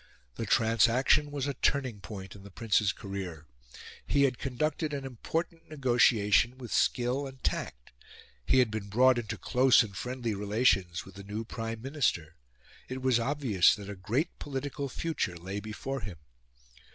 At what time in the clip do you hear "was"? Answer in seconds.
1.29-1.45, 13.03-13.19